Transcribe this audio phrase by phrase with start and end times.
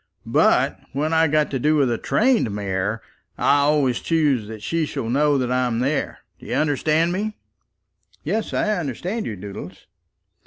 [0.25, 3.03] But when I've got to do with a trained mare,
[3.37, 6.21] I always choose that she shall know that I'm there!
[6.39, 7.37] Do you understand me?"
[8.23, 9.85] "Yes; I understand you, Doodles."